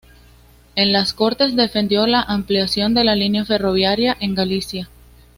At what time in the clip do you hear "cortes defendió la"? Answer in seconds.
1.13-2.21